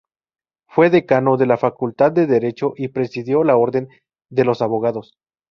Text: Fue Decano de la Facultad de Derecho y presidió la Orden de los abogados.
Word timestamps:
Fue 0.67 0.89
Decano 0.89 1.37
de 1.37 1.45
la 1.45 1.57
Facultad 1.57 2.11
de 2.11 2.25
Derecho 2.25 2.73
y 2.75 2.87
presidió 2.87 3.43
la 3.43 3.55
Orden 3.55 3.87
de 4.31 4.43
los 4.45 4.63
abogados. 4.63 5.13